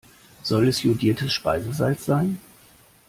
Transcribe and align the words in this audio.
Soll 0.41 0.67
es 0.67 0.81
jodiertes 0.81 1.31
Speisesalz 1.31 2.05
sein? 2.05 2.39